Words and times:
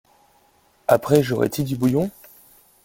Après, 0.87 1.21
j’aurais-t-y 1.21 1.63
du 1.63 1.75
bouillon? 1.75 2.09